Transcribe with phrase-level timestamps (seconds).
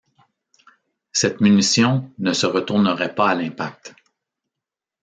[1.11, 3.93] Cette munition ne se retournerait pas à l'impact.